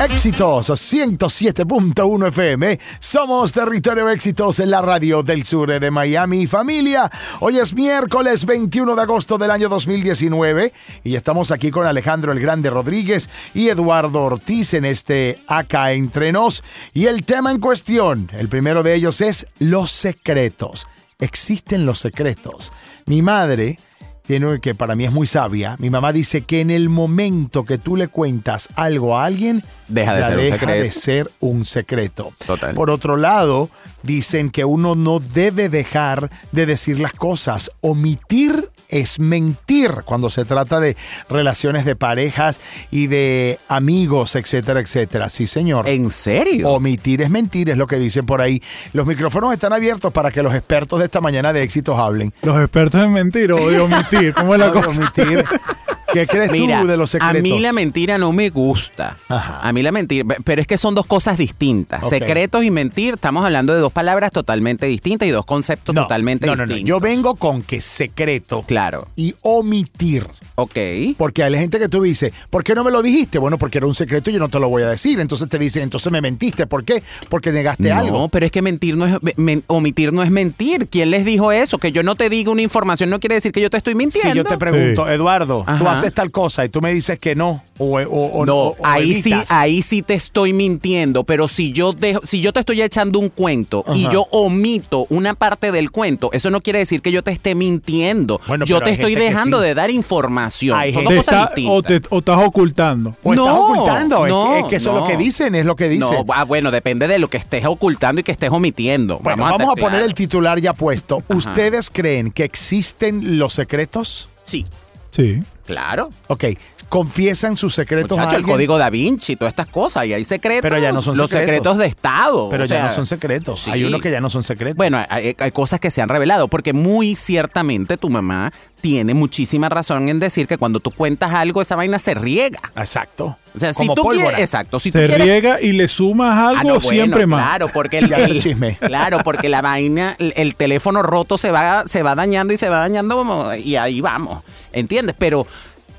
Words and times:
Éxitos 0.00 0.70
107.1 0.70 2.28
FM. 2.28 2.78
Somos 3.00 3.52
Territorio 3.52 4.08
Éxitos 4.08 4.60
en 4.60 4.70
la 4.70 4.80
radio 4.80 5.24
del 5.24 5.44
sur 5.44 5.80
de 5.80 5.90
Miami. 5.90 6.46
Familia, 6.46 7.10
hoy 7.40 7.58
es 7.58 7.74
miércoles 7.74 8.44
21 8.44 8.94
de 8.94 9.02
agosto 9.02 9.38
del 9.38 9.50
año 9.50 9.68
2019 9.68 10.72
y 11.02 11.16
estamos 11.16 11.50
aquí 11.50 11.72
con 11.72 11.84
Alejandro 11.84 12.30
el 12.30 12.38
Grande 12.38 12.70
Rodríguez 12.70 13.28
y 13.54 13.70
Eduardo 13.70 14.22
Ortiz 14.22 14.74
en 14.74 14.84
este 14.84 15.40
Acá 15.48 15.90
Entre 15.90 16.30
Nos. 16.30 16.62
Y 16.94 17.06
el 17.06 17.24
tema 17.24 17.50
en 17.50 17.58
cuestión, 17.58 18.28
el 18.38 18.48
primero 18.48 18.84
de 18.84 18.94
ellos 18.94 19.20
es 19.20 19.48
los 19.58 19.90
secretos. 19.90 20.86
Existen 21.18 21.84
los 21.84 21.98
secretos. 21.98 22.70
Mi 23.06 23.20
madre 23.20 23.80
tiene 24.28 24.60
que 24.60 24.74
para 24.74 24.94
mí 24.94 25.04
es 25.06 25.10
muy 25.10 25.26
sabia. 25.26 25.74
Mi 25.78 25.88
mamá 25.88 26.12
dice 26.12 26.42
que 26.42 26.60
en 26.60 26.70
el 26.70 26.90
momento 26.90 27.64
que 27.64 27.78
tú 27.78 27.96
le 27.96 28.08
cuentas 28.08 28.68
algo 28.76 29.18
a 29.18 29.24
alguien, 29.24 29.64
Deja 29.88 30.14
de 30.14 30.22
ser 30.22 30.32
un 30.34 30.38
deja 30.44 30.58
secreto. 30.58 30.82
de 30.82 30.92
ser 30.92 31.30
un 31.40 31.64
secreto. 31.64 32.32
Total. 32.46 32.74
Por 32.74 32.90
otro 32.90 33.16
lado, 33.16 33.70
dicen 34.02 34.50
que 34.50 34.66
uno 34.66 34.94
no 34.94 35.18
debe 35.18 35.70
dejar 35.70 36.30
de 36.52 36.66
decir 36.66 37.00
las 37.00 37.14
cosas. 37.14 37.70
Omitir 37.80 38.67
es 38.88 39.20
mentir 39.20 39.90
cuando 40.04 40.30
se 40.30 40.44
trata 40.44 40.80
de 40.80 40.96
relaciones 41.28 41.84
de 41.84 41.94
parejas 41.96 42.60
y 42.90 43.06
de 43.06 43.58
amigos, 43.68 44.34
etcétera, 44.36 44.80
etcétera. 44.80 45.28
Sí, 45.28 45.46
señor. 45.46 45.88
¿En 45.88 46.10
serio? 46.10 46.70
Omitir 46.70 47.22
es 47.22 47.30
mentir, 47.30 47.70
es 47.70 47.76
lo 47.76 47.86
que 47.86 47.96
dicen 47.96 48.26
por 48.26 48.40
ahí. 48.40 48.62
Los 48.92 49.06
micrófonos 49.06 49.52
están 49.52 49.72
abiertos 49.72 50.12
para 50.12 50.30
que 50.30 50.42
los 50.42 50.54
expertos 50.54 50.98
de 50.98 51.04
esta 51.06 51.20
mañana 51.20 51.52
de 51.52 51.62
éxitos 51.62 51.98
hablen. 51.98 52.32
Los 52.42 52.58
expertos 52.60 53.04
en 53.04 53.12
mentir 53.12 53.52
o 53.52 53.68
de 53.68 53.80
omitir. 53.80 54.34
¿Cómo 54.34 54.54
es 54.54 54.60
la 54.60 54.68
No, 54.68 54.74
de 54.74 54.82
cosa? 54.86 55.00
omitir. 55.00 55.44
¿Qué 56.12 56.26
crees 56.26 56.50
Mira, 56.50 56.80
tú 56.80 56.86
de 56.86 56.96
los 56.96 57.10
secretos? 57.10 57.36
a 57.38 57.42
mí 57.42 57.58
la 57.60 57.72
mentira 57.72 58.18
no 58.18 58.32
me 58.32 58.48
gusta. 58.50 59.16
Ajá. 59.28 59.60
A 59.62 59.72
mí 59.72 59.82
la 59.82 59.92
mentira, 59.92 60.24
pero 60.44 60.60
es 60.60 60.66
que 60.66 60.78
son 60.78 60.94
dos 60.94 61.06
cosas 61.06 61.36
distintas. 61.38 62.08
Secretos 62.08 62.64
y 62.64 62.70
mentir, 62.70 63.14
estamos 63.14 63.44
hablando 63.44 63.74
de 63.74 63.80
dos 63.80 63.92
palabras 63.92 64.32
totalmente 64.32 64.86
distintas 64.86 65.28
y 65.28 65.30
dos 65.30 65.44
conceptos 65.44 65.94
no, 65.94 66.02
totalmente 66.02 66.46
no, 66.46 66.56
no, 66.56 66.62
no. 66.66 66.74
distintos. 66.74 66.88
Yo 66.88 67.00
vengo 67.00 67.34
con 67.36 67.62
que 67.62 67.80
secreto 67.80 68.64
Claro. 68.66 69.08
y 69.16 69.34
omitir. 69.42 70.26
Ok. 70.54 70.76
Porque 71.16 71.44
hay 71.44 71.54
gente 71.54 71.78
que 71.78 71.88
tú 71.88 72.02
dices, 72.02 72.32
¿por 72.50 72.64
qué 72.64 72.74
no 72.74 72.82
me 72.82 72.90
lo 72.90 73.00
dijiste? 73.02 73.38
Bueno, 73.38 73.58
porque 73.58 73.78
era 73.78 73.86
un 73.86 73.94
secreto 73.94 74.30
y 74.30 74.32
yo 74.32 74.40
no 74.40 74.48
te 74.48 74.58
lo 74.58 74.68
voy 74.68 74.82
a 74.82 74.88
decir. 74.88 75.20
Entonces 75.20 75.48
te 75.48 75.56
dicen, 75.58 75.82
entonces 75.84 76.10
me 76.10 76.20
mentiste. 76.20 76.66
¿Por 76.66 76.84
qué? 76.84 77.02
Porque 77.28 77.52
negaste 77.52 77.88
No, 77.90 77.96
algo. 77.98 78.28
pero 78.28 78.44
es 78.46 78.50
que 78.50 78.60
mentir 78.60 78.96
no 78.96 79.06
es 79.06 79.16
men- 79.36 79.62
omitir 79.68 80.12
no 80.12 80.22
es 80.22 80.30
mentir. 80.32 80.88
¿Quién 80.88 81.10
les 81.12 81.24
dijo 81.24 81.52
eso? 81.52 81.78
Que 81.78 81.92
yo 81.92 82.02
no 82.02 82.16
te 82.16 82.28
diga 82.28 82.50
una 82.50 82.62
información 82.62 83.08
no 83.10 83.20
quiere 83.20 83.36
decir 83.36 83.52
que 83.52 83.60
yo 83.60 83.70
te 83.70 83.76
estoy 83.76 83.94
mintiendo. 83.94 84.30
Si 84.32 84.36
yo 84.36 84.44
te 84.44 84.58
pregunto, 84.58 85.06
Sí. 85.06 85.12
Eduardo, 85.12 85.62
tú 85.64 85.70
Ajá. 85.70 85.97
Haces 85.98 86.12
tal 86.14 86.30
cosa 86.30 86.64
y 86.64 86.68
tú 86.68 86.80
me 86.80 86.92
dices 86.92 87.18
que 87.18 87.34
no, 87.34 87.62
o, 87.78 87.98
o- 87.98 88.02
o- 88.40 88.46
no, 88.46 88.54
o- 88.56 88.68
o 88.70 88.76
ahí 88.86 89.14
sí, 89.22 89.32
ahí 89.48 89.82
sí 89.82 90.02
te 90.02 90.14
estoy 90.14 90.52
mintiendo, 90.52 91.24
pero 91.24 91.48
si 91.48 91.72
yo 91.72 91.92
dejo, 91.92 92.20
si 92.24 92.40
yo 92.40 92.52
te 92.52 92.60
estoy 92.60 92.80
echando 92.82 93.18
un 93.18 93.28
cuento 93.28 93.84
y 93.94 94.08
yo 94.10 94.26
omito 94.30 95.06
una 95.10 95.34
parte 95.34 95.72
del 95.72 95.90
cuento, 95.90 96.30
eso 96.32 96.50
no 96.50 96.60
quiere 96.60 96.78
decir 96.80 97.02
que 97.02 97.12
yo 97.12 97.22
te 97.22 97.30
esté 97.30 97.54
mintiendo. 97.54 98.40
Bueno, 98.46 98.64
yo 98.64 98.80
te 98.80 98.90
estoy 98.90 99.14
dejando 99.14 99.60
sí. 99.60 99.66
de 99.66 99.74
dar 99.74 99.90
información. 99.90 100.78
Hay 100.78 100.92
Son 100.92 101.02
gente- 101.02 101.14
dos 101.16 101.24
cosas 101.24 101.40
está- 101.44 101.54
distintas. 101.54 101.78
o, 101.78 101.82
te, 102.00 102.14
o 102.14 102.18
estás 102.18 102.46
ocultando. 102.46 103.10
O 103.22 103.32
estás 103.32 103.46
No, 103.46 103.66
ocultando. 103.72 104.26
No, 104.26 104.50
que- 104.52 104.58
es 104.60 104.64
que 104.68 104.76
eso 104.76 104.90
es 104.90 104.94
lo 104.94 105.00
no. 105.02 105.06
que 105.06 105.16
dicen, 105.16 105.54
es 105.54 105.64
lo 105.66 105.76
que 105.76 105.88
dicen. 105.88 106.24
No, 106.26 106.32
ah, 106.34 106.44
bueno, 106.44 106.70
depende 106.70 107.06
de 107.08 107.18
lo 107.18 107.28
que 107.28 107.36
estés 107.36 107.64
ocultando 107.66 108.20
y 108.20 108.24
que 108.24 108.32
estés 108.32 108.50
omitiendo. 108.50 109.18
Bueno, 109.22 109.42
vamos, 109.44 109.72
a, 109.72 109.74
poner 109.80 110.02
el 110.02 110.14
titular 110.14 110.60
ya 110.60 110.72
puesto. 110.72 111.22
¿Ustedes 111.28 111.90
creen 111.90 112.30
que 112.30 112.44
existen 112.44 113.38
los 113.38 113.52
secretos? 113.54 114.28
Sí, 114.44 114.66
Sí. 115.10 115.40
Claro. 115.68 116.08
Ok, 116.28 116.44
confiesan 116.88 117.56
sus 117.56 117.74
secretos 117.74 118.12
a 118.18 118.22
Muchacho, 118.22 118.36
el 118.36 118.42
alguien? 118.42 118.54
código 118.56 118.78
da 118.78 118.90
Vinci, 118.90 119.36
todas 119.36 119.52
estas 119.52 119.66
cosas, 119.66 120.06
y 120.06 120.12
hay 120.14 120.24
secretos. 120.24 120.62
Pero 120.62 120.78
ya 120.78 120.90
no 120.92 121.02
son 121.02 121.16
Los 121.16 121.30
secretos. 121.30 121.46
secretos 121.54 121.78
de 121.78 121.86
Estado. 121.86 122.48
Pero 122.50 122.64
o 122.64 122.66
ya 122.66 122.76
sea, 122.76 122.86
no 122.88 122.92
son 122.94 123.06
secretos. 123.06 123.60
sí. 123.60 123.70
Hay 123.70 123.84
unos 123.84 124.00
que 124.00 124.10
ya 124.10 124.20
no 124.20 124.30
son 124.30 124.42
secretos. 124.42 124.76
Bueno, 124.76 124.98
hay, 125.08 125.36
hay 125.38 125.50
cosas 125.52 125.80
que 125.80 125.90
se 125.90 126.00
han 126.02 126.08
revelado, 126.08 126.48
porque 126.48 126.72
muy 126.72 127.14
ciertamente 127.14 127.96
tu 127.96 128.08
mamá 128.10 128.52
tiene 128.80 129.12
muchísima 129.12 129.68
razón 129.68 130.08
en 130.08 130.18
decir 130.20 130.46
que 130.46 130.56
cuando 130.56 130.78
tú 130.80 130.90
cuentas 130.92 131.34
algo, 131.34 131.60
esa 131.60 131.74
vaina 131.76 131.98
se 131.98 132.14
riega. 132.14 132.60
Exacto. 132.76 133.36
O 133.54 133.58
sea, 133.58 133.72
si 133.72 133.78
Como 133.78 133.94
tú 133.94 134.02
pólvora. 134.04 134.28
quieres, 134.28 134.40
exacto, 134.40 134.78
si 134.78 134.92
tú 134.92 134.98
Se 134.98 135.06
quieres- 135.06 135.24
riega 135.24 135.60
y 135.60 135.72
le 135.72 135.88
sumas 135.88 136.32
Ah, 136.36 136.48
algo 136.50 136.62
no, 136.74 136.80
bueno, 136.80 136.90
siempre 136.90 137.26
más. 137.26 137.42
Claro, 137.44 137.70
porque 137.74 137.98
el, 137.98 138.08
Ya 138.10 138.18
es 138.18 138.30
el- 138.30 138.40
chisme. 138.42 138.76
claro, 138.76 139.18
porque 139.24 139.48
la 139.48 139.62
vaina, 139.62 140.14
el, 140.20 140.32
el 140.36 140.54
teléfono 140.54 141.02
roto 141.02 141.36
se 141.38 141.50
va, 141.50 141.88
se 141.88 142.02
va 142.04 142.14
dañando 142.14 142.52
y 142.52 142.56
se 142.56 142.68
va 142.68 142.78
dañando 142.78 143.54
y 143.56 143.74
ahí 143.76 144.00
vamos, 144.00 144.44
¿entiendes? 144.72 145.16
Pero 145.18 145.44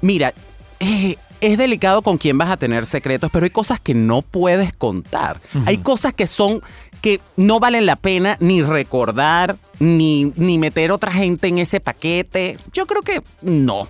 mira, 0.02 0.34
eh, 0.80 1.18
es 1.42 1.58
delicado 1.58 2.02
con 2.02 2.18
quién 2.18 2.38
vas 2.38 2.50
a 2.50 2.58
tener 2.58 2.86
secretos, 2.86 3.30
pero 3.32 3.46
hay 3.46 3.50
cosas 3.50 3.80
que 3.80 3.94
no 3.94 4.22
puedes 4.22 4.74
contar. 4.74 5.40
Hay 5.66 5.78
cosas 5.78 6.14
que 6.14 6.28
son 6.28 6.62
que 7.02 7.22
no 7.38 7.60
valen 7.60 7.86
la 7.86 7.96
pena 7.96 8.36
ni 8.40 8.62
recordar, 8.62 9.56
ni, 9.80 10.34
ni 10.36 10.58
meter 10.58 10.92
otra 10.92 11.12
gente 11.12 11.48
en 11.48 11.60
ese 11.60 11.80
paquete. 11.80 12.58
Yo 12.74 12.86
creo 12.88 13.02
que 13.02 13.22
no. 13.42 13.88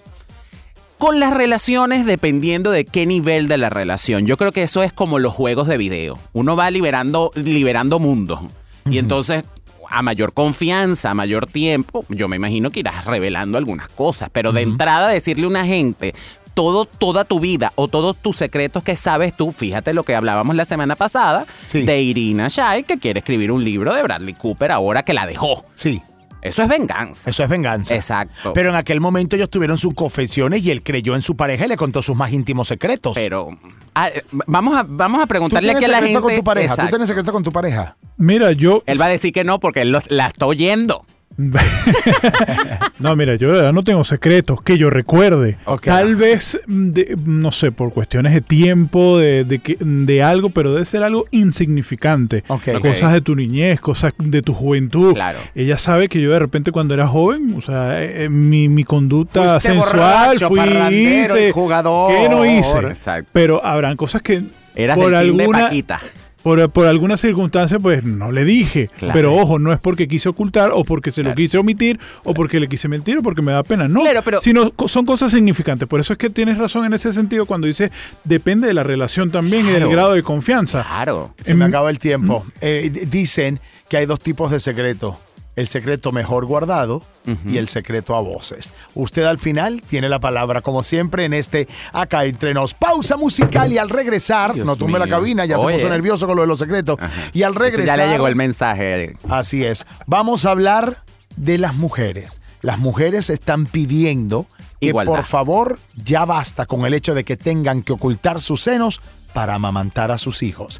Con 0.97 1.19
las 1.19 1.33
relaciones, 1.33 2.05
dependiendo 2.05 2.72
de 2.72 2.85
qué 2.85 3.06
nivel 3.06 3.47
de 3.47 3.57
la 3.57 3.69
relación. 3.69 4.27
Yo 4.27 4.38
creo 4.38 4.51
que 4.51 4.63
eso 4.63 4.83
es 4.83 4.94
como 4.94 5.17
los 5.17 5.33
juegos 5.33 5.67
de 5.67 5.77
video. 5.77 6.19
Uno 6.33 6.56
va 6.56 6.69
liberando, 6.69 7.31
liberando 7.35 8.00
mundos. 8.00 8.41
Y 8.89 8.97
entonces, 8.97 9.44
a 9.89 10.01
mayor 10.01 10.33
confianza, 10.33 11.11
a 11.11 11.13
mayor 11.13 11.47
tiempo, 11.47 12.06
yo 12.09 12.27
me 12.27 12.35
imagino 12.35 12.69
que 12.69 12.81
irás 12.81 13.06
revelando 13.06 13.57
algunas 13.57 13.89
cosas. 13.89 14.29
Pero 14.31 14.51
de 14.51 14.61
entrada, 14.61 15.07
decirle 15.07 15.45
a 15.45 15.50
una 15.50 15.66
gente 15.66 16.13
todo, 16.59 16.84
toda 16.84 17.24
tu 17.24 17.40
vida 17.40 17.72
o 17.75 17.88
todos 17.88 18.18
tus 18.18 18.36
secretos 18.36 18.84
que 18.84 18.97
sabes 18.97 19.34
tú, 19.34 19.53
fíjate 19.53 19.94
lo 19.94 20.03
que 20.03 20.14
hablábamos 20.14 20.58
la 20.58 20.66
semana 20.66 20.97
pasada 20.97 21.46
Sí. 21.68 21.84
de 21.84 22.02
Irina 22.02 22.50
Shayk, 22.50 22.86
que 22.86 22.97
quiere 22.97 23.20
escribir 23.20 23.50
un 23.53 23.64
libro 23.64 23.94
de 23.94 24.03
Bradley 24.03 24.34
Cooper 24.34 24.74
ahora 24.74 25.03
que 25.03 25.14
la 25.14 25.25
dejó. 25.25 25.64
Sí, 25.75 26.02
Eso 26.42 26.62
es 26.62 26.68
venganza. 26.68 27.30
eso 27.30 27.44
es 27.46 27.50
venganza. 27.50 27.96
Exacto. 27.96 28.52
Pero 28.52 28.72
en 28.72 28.75
aquel 28.75 29.00
momento 29.00 29.38
ellos 29.38 29.50
tuvieron 29.50 29.78
sus 29.78 29.94
confesiones 29.94 30.62
y 30.66 30.72
él 30.72 30.84
creyó 30.84 31.16
en 31.16 31.22
su 31.22 31.38
pareja 31.38 31.64
y 31.64 31.69
le 31.69 31.78
contó 31.78 32.02
sus 32.02 32.18
más 32.18 32.34
íntimos 32.34 32.68
secretos. 32.68 33.14
Pero 33.16 33.48
ah, 33.96 34.09
eh, 34.09 34.22
vamos 34.48 34.78
a 34.78 34.84
vamos 34.86 35.19
a 35.19 35.24
¿Tú 35.24 35.28
preguntarle 35.30 35.69
tienes 35.69 35.84
aquí 35.84 35.86
a 35.86 35.88
la 35.94 35.98
secreto 36.00 36.19
gente. 36.19 36.34
con 36.36 36.40
tu 36.40 36.44
pareja? 36.44 36.75
¿Tú 36.75 36.88
tienes 36.90 37.08
secreto 37.08 37.31
con 37.31 37.44
tu 37.44 37.52
pareja? 37.53 37.96
Mira, 38.18 38.52
yo. 38.52 38.84
Él 38.86 39.00
va 39.00 39.06
a 39.06 39.09
decir 39.09 39.31
que 39.31 39.46
no 39.46 39.62
porque 39.62 39.84
él 39.84 39.94
lo- 39.94 40.02
la 40.09 40.28
está 40.28 40.46
oyendo. 40.46 41.06
no, 43.00 43.16
mira, 43.16 43.35
yo 43.35 43.47
de 43.47 43.53
verdad 43.55 43.73
no 43.73 43.83
tengo 43.83 44.03
secretos 44.03 44.61
que 44.61 44.77
yo 44.77 44.89
recuerde. 44.89 45.57
Tal 45.83 46.16
vez, 46.16 46.59
mm, 46.67 46.89
de- 46.91 47.17
no 47.25 47.51
sé, 47.51 47.72
por 47.72 47.94
cuestiones 47.94 48.33
de 48.33 48.41
tiempo, 48.41 49.17
de, 49.17 49.44
de, 49.45 49.59
que- 49.59 49.77
de 49.79 50.22
algo, 50.23 50.50
pero 50.50 50.73
debe 50.73 50.85
ser 50.85 51.03
algo 51.03 51.25
insignificante. 51.31 52.44
Ok. 52.47 52.69
Cosas 52.81 53.13
de 53.13 53.22
tu 53.22 53.35
niñez, 53.35 53.79
cosas 53.79 54.13
de 54.17 54.41
tu 54.41 54.53
juventud. 54.53 55.13
Claro. 55.13 55.39
Ella 55.55 55.77
sabe 55.77 56.09
que 56.09 56.22
yo 56.22 56.31
de 56.31 56.39
repente 56.39 56.72
cuando 56.72 56.94
era 56.94 57.07
joven, 57.07 57.56
o 57.57 57.61
sea, 57.61 58.03
eh, 58.03 58.25
eh, 58.25 58.29
mi, 58.29 58.67
mi 58.69 58.83
conducta 58.83 59.41
Fuiste 59.44 59.69
sensual, 59.69 59.91
borracho, 59.94 60.47
fui, 60.50 60.59
y 60.59 61.51
jugador. 61.51 62.11
¿qué 62.13 62.29
no 62.29 62.45
hice? 62.45 62.77
Exacto. 62.79 63.29
Pero 63.33 63.66
habrán 63.66 63.95
cosas 63.95 64.21
que 64.21 64.41
Eras 64.75 64.97
por 64.97 65.11
de 65.11 65.17
alguna 65.17 65.59
Paquita. 65.59 66.00
Por, 66.44 66.69
por 66.69 66.88
alguna 66.88 67.17
circunstancia, 67.17 67.79
pues 67.79 68.03
no 68.03 68.31
le 68.31 68.45
dije. 68.45 68.89
Claro. 68.97 69.13
Pero 69.13 69.35
ojo, 69.35 69.59
no 69.59 69.73
es 69.73 69.79
porque 69.79 70.07
quise 70.07 70.29
ocultar 70.29 70.72
o 70.73 70.83
porque 70.83 71.11
se 71.11 71.23
lo 71.23 71.33
quise 71.35 71.57
omitir 71.57 72.00
o 72.23 72.33
porque 72.33 72.59
le 72.59 72.67
quise 72.67 72.88
mentir 72.88 73.17
o 73.17 73.22
porque 73.23 73.41
me 73.41 73.51
da 73.51 73.63
pena. 73.63 73.88
No, 73.88 74.01
Claro, 74.01 74.22
pero- 74.23 74.41
sino 74.41 74.72
son 74.88 75.05
cosas 75.05 75.31
significantes. 75.31 75.88
Por 75.88 76.00
eso 76.00 76.13
es 76.13 76.19
que 76.19 76.29
tienes 76.29 76.57
razón 76.57 76.85
en 76.85 76.94
ese 76.94 77.11
sentido 77.13 77.45
cuando 77.45 77.67
dice 77.67 77.91
depende 78.23 78.67
de 78.67 78.73
la 78.73 78.83
relación 78.83 79.31
también 79.31 79.67
y 79.67 79.72
del 79.72 79.88
grado 79.89 80.13
de 80.13 80.23
confianza. 80.23 80.83
Claro. 80.88 81.33
Se 81.44 81.53
me 81.55 81.66
acaba 81.66 81.89
el 81.89 82.00
tiempo. 82.00 82.45
Eh, 82.61 82.89
d- 82.91 83.06
dicen 83.06 83.59
que 83.89 83.97
hay 83.97 84.06
dos 84.06 84.19
tipos 84.19 84.51
de 84.51 84.59
secreto. 84.59 85.19
El 85.59 85.68
secreto 85.68 86.14
mejor 86.14 86.46
guardado 86.46 87.02
y 87.46 87.58
el 87.58 87.68
secreto 87.68 88.16
a 88.16 88.22
voces. 88.22 88.74
Usted 88.96 89.25
al 89.25 89.38
final 89.38 89.81
tiene 89.88 90.08
la 90.08 90.20
palabra, 90.20 90.62
como 90.62 90.84
siempre, 90.84 91.25
en 91.25 91.34
este 91.34 91.68
Acá 91.92 92.24
Entre 92.24 92.53
Nos. 92.53 92.74
Pausa 92.74 93.18
musical 93.18 93.74
y 93.74 93.78
al 93.78 93.90
regresar, 93.90 94.53
Dios 94.53 94.66
no 94.66 94.78
tumbe 94.78 94.98
la 95.00 95.08
cabina, 95.08 95.46
ya 95.46 95.58
Oye. 95.58 95.75
se 95.78 95.83
puso 95.83 95.89
nervioso 95.94 96.28
con 96.28 96.38
lo 96.38 96.44
de 96.44 96.48
los 96.48 96.60
secretos. 96.60 96.98
Y 97.33 97.44
al 97.44 97.51
Eso 97.51 97.60
regresar. 97.60 97.98
ya 97.98 98.06
le 98.06 98.12
llegó 98.13 98.28
el 98.30 98.38
mensaje. 98.38 99.18
Así 99.30 99.66
es. 99.66 99.86
Vamos 100.06 100.45
a 100.45 100.51
hablar 100.51 101.04
de 101.36 101.57
las 101.57 101.75
mujeres. 101.75 102.39
Las 102.62 102.80
mujeres 102.80 103.30
están 103.30 103.66
pidiendo 103.66 104.45
que 104.80 104.88
Igualdad. 104.88 105.13
por 105.13 105.24
favor 105.25 105.78
ya 105.98 106.24
basta 106.24 106.66
con 106.68 106.86
el 106.86 106.94
hecho 106.94 107.13
de 107.13 107.25
que 107.25 107.36
tengan 107.36 107.81
que 107.81 107.92
ocultar 107.92 108.39
sus 108.39 108.62
senos 108.62 109.01
para 109.33 109.56
amamantar 109.56 110.10
a 110.12 110.18
sus 110.18 110.42
hijos. 110.42 110.80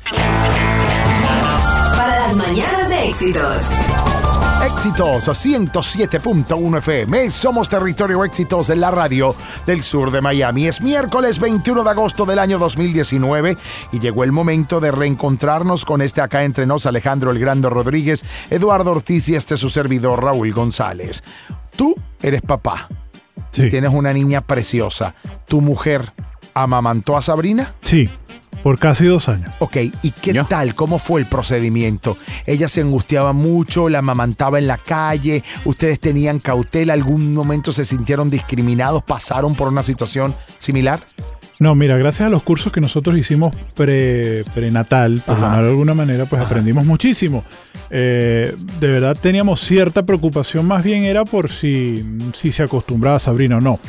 Para 1.98 2.20
las 2.28 2.36
mañanas 2.38 2.88
de 2.88 3.08
éxitos. 3.10 3.58
Éxitos 4.62 5.30
107.1 5.30 6.78
FM. 6.80 7.30
Somos 7.30 7.70
Territorio 7.70 8.26
Éxitos 8.26 8.70
en 8.70 8.82
la 8.82 8.92
radio 8.92 9.34
del 9.66 9.82
sur 9.82 10.12
de 10.12 10.20
Miami. 10.20 10.68
Es 10.68 10.82
miércoles 10.82 11.40
21 11.40 11.84
de 11.84 11.90
agosto 11.90 12.26
del 12.26 12.40
año 12.40 12.60
2019 12.60 13.58
y 13.94 14.00
llegó 14.00 14.26
el 14.26 14.34
momento 14.34 14.82
de 14.82 14.92
reencontrarnos 14.92 15.86
con 15.86 16.02
este 16.02 16.20
acá 16.20 16.44
entre 16.44 16.66
nos 16.66 16.86
Alejandro 16.86 17.32
El 17.32 17.40
Grande 17.40 17.70
Rodríguez, 17.70 18.26
Eduardo 18.50 18.92
Ortiz 18.92 19.30
y 19.30 19.36
este 19.36 19.56
su 19.56 19.70
servidor 19.70 20.24
Raúl 20.24 20.52
González. 20.52 21.24
Tú 21.78 21.96
eres 22.22 22.42
papá. 22.42 22.90
Sí. 23.52 23.70
Tienes 23.70 23.94
una 23.94 24.12
niña 24.12 24.42
preciosa. 24.42 25.16
¿Tu 25.48 25.62
mujer 25.62 26.14
amamantó 26.54 27.16
a 27.16 27.22
Sabrina? 27.22 27.74
Sí. 27.82 28.10
Por 28.64 28.78
casi 28.78 29.06
dos 29.06 29.30
años. 29.30 29.54
Ok, 29.60 29.78
¿y 30.02 30.12
qué 30.12 30.34
tal? 30.48 30.76
¿Cómo 30.76 31.00
fue 31.00 31.22
el 31.22 31.28
procedimiento? 31.28 32.18
Ella 32.46 32.68
se 32.68 32.82
angustiaba 32.82 33.34
mucho, 33.34 33.90
la 33.90 34.00
amamantaba 34.00 34.60
en 34.60 34.68
la 34.68 34.78
calle, 34.78 35.44
ustedes 35.66 36.00
tenían 36.00 36.40
cautela, 36.40 36.94
algún 36.94 37.34
momento 37.34 37.72
se 37.72 37.86
sintieron 37.86 38.30
discriminados, 38.30 39.04
pasaron 39.04 39.56
por 39.56 39.70
una 39.70 39.84
situación 39.84 40.36
similar. 40.60 41.00
No, 41.60 41.76
mira, 41.76 41.98
gracias 41.98 42.26
a 42.28 42.30
los 42.30 42.44
cursos 42.44 42.72
que 42.72 42.80
nosotros 42.80 43.18
hicimos 43.18 43.54
pre, 43.76 44.46
prenatal, 44.54 45.22
por 45.26 45.36
Ajá. 45.36 45.44
llamarlo 45.44 45.66
de 45.66 45.72
alguna 45.72 45.94
manera, 45.94 46.26
pues 46.26 46.42
aprendimos 46.42 46.86
muchísimo. 46.86 47.44
Eh, 47.90 48.56
de 48.80 48.88
verdad 48.88 49.18
teníamos 49.20 49.60
cierta 49.62 50.04
preocupación, 50.04 50.66
más 50.66 50.84
bien 50.84 51.04
era 51.04 51.26
por 51.26 51.50
si, 51.50 52.06
si 52.34 52.54
se 52.54 52.64
acostumbraba 52.64 53.20
Sabrina 53.20 53.58
o 53.58 53.62
no. 53.62 53.80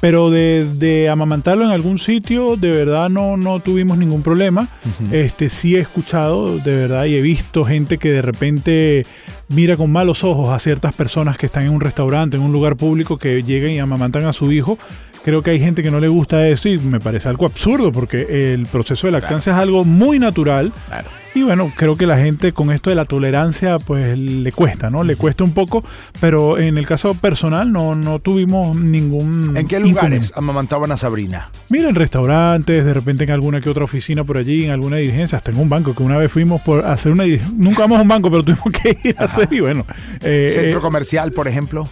Pero 0.00 0.30
de, 0.30 0.66
de 0.76 1.08
amamantarlo 1.08 1.64
en 1.64 1.70
algún 1.70 1.98
sitio, 1.98 2.56
de 2.56 2.70
verdad 2.70 3.08
no, 3.08 3.36
no 3.36 3.58
tuvimos 3.58 3.98
ningún 3.98 4.22
problema. 4.22 4.68
Este 5.10 5.48
sí 5.48 5.76
he 5.76 5.80
escuchado, 5.80 6.58
de 6.58 6.74
verdad, 6.76 7.06
y 7.06 7.16
he 7.16 7.22
visto 7.22 7.64
gente 7.64 7.98
que 7.98 8.12
de 8.12 8.22
repente 8.22 9.06
mira 9.48 9.76
con 9.76 9.90
malos 9.90 10.24
ojos 10.24 10.50
a 10.50 10.58
ciertas 10.58 10.94
personas 10.94 11.36
que 11.36 11.46
están 11.46 11.64
en 11.64 11.70
un 11.70 11.80
restaurante, 11.80 12.36
en 12.36 12.42
un 12.42 12.52
lugar 12.52 12.76
público, 12.76 13.18
que 13.18 13.42
llegan 13.42 13.70
y 13.70 13.78
amamantan 13.80 14.24
a 14.26 14.32
su 14.32 14.52
hijo. 14.52 14.78
Creo 15.24 15.42
que 15.42 15.50
hay 15.50 15.60
gente 15.60 15.82
que 15.82 15.90
no 15.90 16.00
le 16.00 16.08
gusta 16.08 16.46
eso 16.48 16.68
y 16.68 16.78
me 16.78 17.00
parece 17.00 17.28
algo 17.28 17.46
absurdo 17.46 17.92
porque 17.92 18.52
el 18.54 18.66
proceso 18.66 19.06
de 19.06 19.12
lactancia 19.12 19.52
es 19.52 19.58
algo 19.58 19.84
muy 19.84 20.18
natural. 20.18 20.72
Claro. 20.88 21.08
Y 21.34 21.42
bueno, 21.42 21.70
creo 21.76 21.96
que 21.96 22.06
la 22.06 22.16
gente 22.16 22.52
con 22.52 22.72
esto 22.72 22.90
de 22.90 22.96
la 22.96 23.04
tolerancia, 23.04 23.78
pues 23.78 24.18
le 24.20 24.50
cuesta, 24.50 24.90
¿no? 24.90 25.04
Le 25.04 25.14
cuesta 25.14 25.44
un 25.44 25.52
poco, 25.52 25.84
pero 26.20 26.58
en 26.58 26.78
el 26.78 26.86
caso 26.86 27.14
personal 27.14 27.70
no, 27.70 27.94
no 27.94 28.18
tuvimos 28.18 28.74
ningún. 28.74 29.56
¿En 29.56 29.66
qué 29.68 29.78
lugares 29.78 30.32
amamantaban 30.34 30.90
a 30.90 30.96
Sabrina? 30.96 31.50
Mira, 31.68 31.90
en 31.90 31.94
restaurantes, 31.94 32.84
de 32.84 32.94
repente 32.94 33.24
en 33.24 33.30
alguna 33.30 33.60
que 33.60 33.70
otra 33.70 33.84
oficina 33.84 34.24
por 34.24 34.38
allí, 34.38 34.64
en 34.64 34.70
alguna 34.70 34.96
dirigencia, 34.96 35.38
hasta 35.38 35.50
en 35.50 35.58
un 35.58 35.68
banco, 35.68 35.94
que 35.94 36.02
una 36.02 36.16
vez 36.16 36.32
fuimos 36.32 36.62
por 36.62 36.84
hacer 36.84 37.12
una. 37.12 37.24
Nunca 37.54 37.82
vamos 37.82 37.98
a 37.98 38.02
un 38.02 38.08
banco, 38.08 38.30
pero 38.30 38.42
tuvimos 38.42 38.72
que 38.82 38.98
ir 39.04 39.14
a 39.18 39.24
hacer 39.24 39.48
y 39.52 39.60
bueno. 39.60 39.84
eh, 40.22 40.50
¿Centro 40.52 40.78
eh, 40.78 40.82
comercial, 40.82 41.30
por 41.32 41.46
ejemplo? 41.46 41.86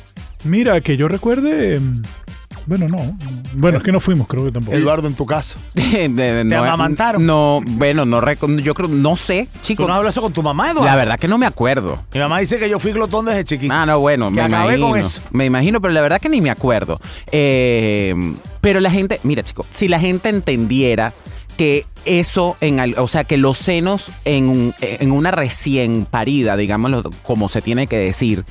mira, 0.45 0.81
que 0.81 0.97
yo 0.97 1.09
recuerde. 1.09 1.81
Bueno, 2.67 2.89
no. 2.89 3.17
Bueno, 3.55 3.79
es 3.79 3.85
que 3.85 3.93
no 3.93 4.01
fuimos, 4.01 4.27
creo 4.27 4.45
que 4.45 4.51
tampoco. 4.53 4.77
Eduardo, 4.77 5.07
en 5.09 5.15
tu 5.15 5.25
caso. 5.25 5.59
De- 5.75 6.43
no, 6.45 6.59
amamantaron? 6.65 7.25
No, 7.25 7.61
bueno, 7.65 8.05
no 8.05 8.21
reco- 8.21 8.61
yo 8.61 8.75
creo, 8.75 8.89
no 8.89 9.17
sé, 9.17 9.49
¿Tú 9.53 9.59
chicos. 9.63 9.87
no 9.89 9.95
hablas 9.95 10.15
eso 10.15 10.21
con 10.23 10.33
tu 10.33 10.43
mamá, 10.43 10.71
Eduardo? 10.71 10.85
La 10.85 10.97
verdad 10.97 11.19
que 11.19 11.29
no 11.29 11.39
me 11.39 11.47
acuerdo. 11.47 11.99
Mi 12.13 12.21
mamá 12.21 12.41
dice 12.41 12.59
que 12.59 12.69
yo 12.69 12.79
fui 12.79 12.93
glotón 12.93 13.25
desde 13.27 13.45
chiquito. 13.45 13.73
Ah, 13.73 13.87
no, 13.87 14.01
bueno, 14.01 14.27
Que 14.29 14.35
me 14.35 14.43
acabé 14.43 14.77
imagino. 14.77 14.89
con 14.91 14.99
eso. 14.99 15.23
Me 15.31 15.45
imagino, 15.47 15.81
pero 15.81 15.95
la 15.95 16.01
verdad 16.01 16.21
que 16.21 16.29
ni 16.29 16.41
me 16.41 16.51
acuerdo. 16.51 16.99
Eh, 17.31 18.15
pero 18.61 18.81
la 18.81 18.91
gente, 18.91 19.21
mira, 19.23 19.43
chicos, 19.45 19.67
si 19.71 19.87
la 19.89 20.01
gente 20.01 20.29
entendiera 20.29 21.13
que 21.57 21.87
eso, 22.05 22.57
en, 22.61 22.81
al- 22.81 22.95
o 22.99 23.09
sea, 23.09 23.25
que 23.25 23.37
los 23.37 23.57
senos 23.59 24.11
en, 24.25 24.49
un- 24.49 24.75
en 24.81 25.13
una 25.13 25.31
recién 25.31 26.07
parida, 26.11 26.57
digámoslo 26.57 27.05
como 27.23 27.49
se 27.49 27.63
tiene 27.63 27.87
que 27.87 27.97
decir, 27.97 28.45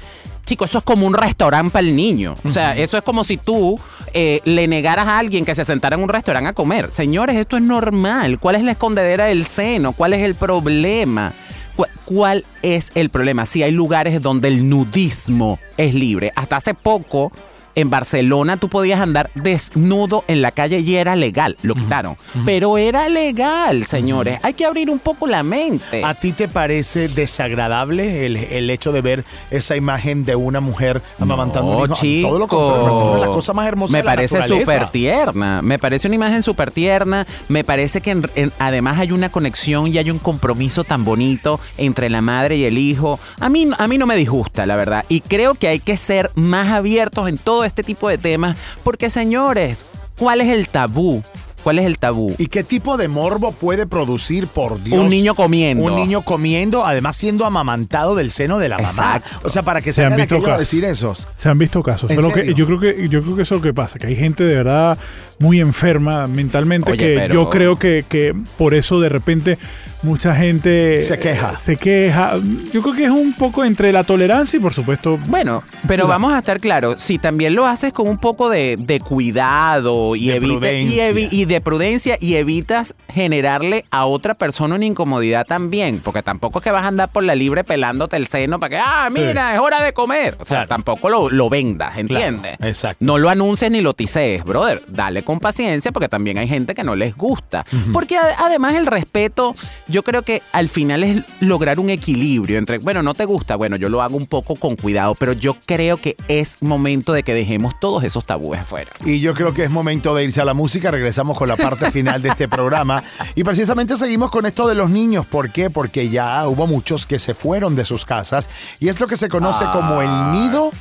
chicos, 0.46 0.70
eso 0.70 0.78
es 0.80 0.84
como 0.84 1.06
un 1.08 1.14
restaurante 1.14 1.72
para 1.72 1.86
el 1.86 1.96
niño. 1.96 2.36
O 2.46 2.52
sea, 2.52 2.76
eso 2.78 2.98
es 2.98 3.04
como 3.04 3.24
si 3.24 3.38
tú 3.38 3.80
eh, 4.14 4.40
le 4.46 4.68
negaras 4.68 5.08
a 5.08 5.18
alguien 5.20 5.44
que 5.46 5.56
se 5.56 5.66
sentara 5.66 5.96
en 5.98 6.04
un 6.04 6.10
restaurante 6.10 6.50
a 6.50 6.54
comer. 6.54 6.92
Señores, 6.92 7.36
esto 7.36 7.58
es 7.58 7.64
normal. 7.64 8.40
¿Cuál 8.40 8.56
es 8.56 8.64
la 8.64 8.72
escondedera 8.72 9.26
del 9.26 9.46
seno? 9.46 9.92
¿Cuál 9.94 10.14
es 10.14 10.22
el 10.22 10.36
problema? 10.36 11.34
¿Cu- 11.76 11.86
¿Cuál 12.06 12.46
es 12.62 12.92
el 12.96 13.10
problema? 13.10 13.46
Si 13.46 13.64
hay 13.64 13.72
lugares 13.72 14.22
donde 14.22 14.48
el 14.48 14.70
nudismo 14.70 15.60
es 15.78 15.94
libre. 15.94 16.32
Hasta 16.36 16.56
hace 16.58 16.74
poco, 16.74 17.32
en 17.76 17.90
Barcelona, 17.90 18.58
tú 18.58 18.70
podías 18.70 19.00
andar 19.02 19.30
desnudo 19.36 20.24
en 20.28 20.42
la 20.42 20.52
calle 20.52 20.80
y 20.80 20.96
era 20.96 21.16
legal. 21.16 21.58
Lo 21.62 21.76
quitaron. 21.76 22.16
Pero 22.46 22.78
era 22.78 23.10
legal, 23.10 23.86
señores. 23.86 24.40
Hay 24.44 24.54
que 24.54 24.66
abrir 24.66 24.90
un 24.90 25.00
poco 25.00 25.28
la 25.28 25.44
mente. 25.44 26.04
¿A 26.04 26.14
ti 26.14 26.32
te 26.32 26.48
parece 26.48 27.08
desagradable 27.10 28.26
el, 28.26 28.38
el 28.38 28.70
hecho 28.70 28.92
de 28.92 29.02
ver 29.02 29.26
esa 29.52 29.76
imagen 29.76 30.26
de 30.26 30.36
una 30.36 30.60
mujer 30.62 31.02
amamantando 31.20 31.72
No, 31.72 31.78
un 31.80 31.86
hijo? 31.86 31.96
Chico. 31.96 32.30
Todo 32.30 32.40
lo 32.40 32.48
contrario, 32.48 33.18
las 33.26 33.30
cosas 33.30 33.56
más 33.56 33.68
hermosas 33.68 33.92
Me 33.92 33.98
de 34.00 34.04
la 34.04 34.12
parece 34.12 34.42
súper 34.48 34.88
tierna. 34.92 35.62
Me 35.62 35.78
parece 35.80 36.08
una 36.08 36.16
imagen 36.16 36.44
súper 36.44 36.72
tierna. 36.72 37.26
Me 37.50 37.64
parece 37.64 38.02
que 38.02 38.12
en- 38.12 38.30
en- 38.36 38.52
además 38.60 39.00
hay 39.00 39.12
una 39.12 39.30
conexión 39.30 39.88
y 39.88 39.98
hay 39.98 40.10
un 40.12 40.20
compromiso 40.20 40.84
tan 40.84 41.04
bonito 41.06 41.60
entre 41.78 42.10
la 42.10 42.22
madre 42.22 42.56
y 42.58 42.66
el 42.66 42.78
hijo. 42.78 43.20
A 43.40 43.50
mí, 43.50 43.68
a 43.78 43.88
mí 43.88 43.98
no 43.98 44.06
me 44.06 44.16
disgusta, 44.16 44.66
la 44.66 44.76
verdad. 44.76 45.04
Y 45.10 45.22
creo 45.22 45.56
que 45.56 45.68
hay 45.68 45.80
que 45.80 45.98
ser 45.98 46.32
más 46.36 46.70
abiertos 46.70 47.28
en 47.30 47.38
todo 47.38 47.65
este 47.68 47.84
tipo 47.84 48.10
de 48.10 48.18
temas. 48.18 48.58
Porque, 48.84 49.10
señores, 49.10 49.86
¿cuál 50.18 50.42
es 50.42 50.50
el 50.50 50.68
tabú? 50.68 51.24
¿Cuál 51.64 51.80
es 51.80 51.86
el 51.86 51.98
tabú? 51.98 52.36
¿Y 52.38 52.46
qué 52.46 52.64
tipo 52.64 52.96
de 52.96 53.08
morbo 53.08 53.52
puede 53.52 53.88
producir, 53.88 54.46
por 54.46 54.84
Dios? 54.84 55.00
Un 55.00 55.10
niño 55.10 55.34
comiendo. 55.34 55.84
Un 55.84 55.96
niño 55.96 56.22
comiendo, 56.22 56.86
además 56.86 57.16
siendo 57.16 57.44
amamantado 57.44 58.14
del 58.14 58.30
seno 58.30 58.60
de 58.60 58.70
la 58.70 58.78
mamá. 58.78 58.88
Exacto. 59.16 59.40
O 59.48 59.50
sea, 59.50 59.64
para 59.64 59.82
que 59.82 59.92
Se 59.92 60.02
se 60.02 60.06
han 60.06 60.16
visto 60.16 60.40
casos. 60.44 60.60
decir 60.60 60.86
esos. 60.86 61.28
Se 61.38 61.50
han 61.50 61.58
visto 61.58 61.82
casos. 61.82 62.08
Yo 62.12 62.18
creo 62.18 62.32
que 62.34 62.54
yo 62.54 63.24
creo 63.24 63.36
que 63.36 63.42
eso 63.42 63.56
es 63.56 63.62
lo 63.62 63.62
que 63.62 63.74
pasa, 63.74 63.98
que 63.98 64.06
hay 64.06 64.16
gente 64.16 64.44
de 64.44 64.58
verdad 64.58 64.96
muy 65.40 65.60
enferma 65.60 66.28
mentalmente 66.28 66.92
Oye, 66.92 67.00
que 67.04 67.16
pero- 67.16 67.34
yo 67.34 67.50
creo 67.50 67.80
que, 67.80 68.06
que 68.08 68.36
por 68.60 68.76
eso 68.76 69.00
de 69.02 69.10
repente 69.10 69.58
mucha 70.06 70.34
gente 70.36 71.02
Se 71.02 71.20
queja. 71.20 71.58
Se 71.58 71.76
queja. 71.76 72.36
Yo 72.72 72.82
creo 72.82 72.94
que 72.96 73.06
es 73.06 73.12
un 73.12 73.34
poco 73.34 73.66
entre 73.66 73.92
la 73.92 74.04
tolerancia 74.04 74.58
y 74.58 74.60
por 74.60 74.74
supuesto 74.74 75.18
Bueno, 75.28 75.64
pero 75.88 76.08
vamos 76.08 76.34
a 76.34 76.38
estar 76.40 76.60
claros, 76.60 77.02
si 77.02 77.18
también 77.18 77.56
lo 77.56 77.66
haces 77.66 77.92
con 77.92 78.08
un 78.08 78.18
poco 78.18 78.50
de, 78.50 78.78
de 78.80 79.00
cuidado 79.00 80.16
y, 80.16 80.28
De 80.28 80.36
evita- 80.42 80.46
y, 80.46 80.58
prudencia. 80.58 81.10
evi- 81.12 81.28
y 81.32 81.46
de 81.46 81.62
prudencia 81.62 82.18
y 82.22 82.36
evitas 82.36 82.96
generarle 83.14 83.86
a 83.92 84.06
otra 84.06 84.34
persona 84.36 84.76
una 84.76 84.86
incomodidad 84.86 85.46
también, 85.46 86.00
porque 86.04 86.22
tampoco 86.24 86.60
es 86.60 86.64
que 86.64 86.72
vas 86.72 86.84
a 86.84 86.88
andar 86.88 87.10
por 87.10 87.24
la 87.24 87.36
libre 87.36 87.64
pelándote 87.64 88.18
el 88.18 88.28
seno 88.28 88.60
para 88.60 88.70
que, 88.70 88.78
ah, 88.78 89.10
mira, 89.12 89.54
es 89.54 89.60
hora 89.60 89.84
de 89.84 89.94
comer. 89.94 90.36
O 90.40 90.46
sea, 90.46 90.58
Claro. 90.58 90.68
tampoco 90.70 91.10
lo, 91.10 91.30
lo 91.30 91.50
vendas, 91.50 91.98
¿entiendes? 91.98 92.58
Claro, 92.58 92.70
exacto. 92.72 93.04
No 93.06 93.18
lo 93.18 93.30
anuncies 93.30 93.72
ni 93.72 93.82
lo 93.82 93.94
tisees, 93.94 94.44
brother. 94.44 94.84
Dale 94.88 95.24
con 95.24 95.40
paciencia 95.40 95.92
porque 95.92 96.08
también 96.10 96.38
hay 96.38 96.48
gente 96.48 96.74
que 96.76 96.84
no 96.84 96.96
les 96.96 97.16
gusta. 97.16 97.66
Porque 97.92 98.18
además 98.18 98.76
el 98.76 98.86
respeto, 98.86 99.56
yo 99.88 99.95
creo 100.04 100.22
que 100.24 100.42
al 100.52 100.70
final 100.70 101.04
es 101.04 101.24
lograr 101.40 101.80
un 101.80 101.90
equilibrio 101.90 102.58
entre, 102.58 102.80
bueno, 102.80 103.04
no 103.04 103.14
te 103.14 103.26
gusta, 103.26 103.56
bueno, 103.56 103.76
yo 103.76 103.90
lo 103.90 104.02
hago 104.02 104.18
un 104.18 104.28
poco 104.28 104.56
con 104.56 104.76
cuidado, 104.76 105.16
pero 105.16 105.34
yo 105.34 105.56
creo 105.66 105.98
que 105.98 106.16
es 106.28 106.62
momento 106.62 107.14
de 107.14 107.24
que 107.24 107.34
dejemos 107.34 107.80
todos 107.80 108.04
esos 108.04 108.26
tabúes 108.26 108.62
afuera. 108.62 108.92
Y 109.06 109.20
yo 109.20 109.34
creo 109.34 109.54
que 109.54 109.64
es 109.64 109.70
momento 109.70 110.16
de 110.16 110.24
irse 110.24 110.42
a 110.42 110.46
la 110.46 110.54
música. 110.54 110.92
Regresamos 110.92 111.38
con 111.38 111.48
la 111.48 111.58
parte 111.58 111.92
final 111.92 112.22
de 112.22 112.30
este 112.30 112.48
programa. 112.48 113.04
Y 113.36 113.44
precisamente 113.44 113.96
seguimos 113.96 114.32
con 114.32 114.46
esto 114.46 114.68
de 114.68 114.76
los 114.76 114.90
niños. 114.90 115.26
¿Por 115.26 115.52
qué? 115.52 115.70
Porque 115.70 116.10
ya 116.10 116.48
hubo 116.48 116.68
muchos 116.68 117.06
que 117.06 117.20
se 117.20 117.34
fueron 117.34 117.76
de 117.76 117.86
sus 117.86 118.06
casas. 118.06 118.50
Y 118.80 118.90
es 118.90 119.00
lo 119.00 119.08
que 119.08 119.18
se 119.18 119.30
conoce 119.30 119.66
como 119.66 120.02
el 120.02 120.32
nido 120.32 120.72